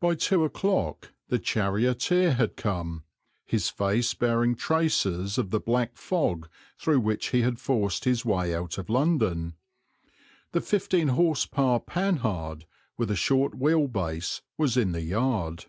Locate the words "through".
6.78-7.00